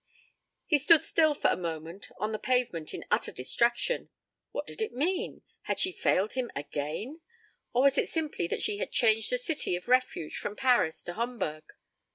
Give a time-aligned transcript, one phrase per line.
[0.65, 4.09] He stood still for a moment on the pavement in utter distraction.
[4.51, 5.43] What did it mean?
[5.65, 7.21] Had she failed him again?
[7.71, 11.13] Or was it simply that she had changed the city of refuge from Paris to
[11.13, 11.65] Homburg?